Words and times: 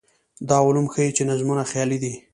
دا 0.49 0.57
علوم 0.67 0.87
ښيي 0.93 1.11
چې 1.17 1.23
نظمونه 1.29 1.63
خیالي 1.71 1.97
دي. 2.03 2.13